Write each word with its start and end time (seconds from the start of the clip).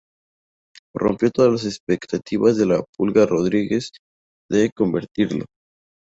Rompió 0.95 1.27
así 1.27 1.51
las 1.51 1.65
expectativas 1.67 2.57
de 2.57 2.65
la 2.65 2.83
"Pulga" 2.97 3.27
Rodríguez 3.27 3.91
de 4.49 4.71
convertirlo. 4.75 5.45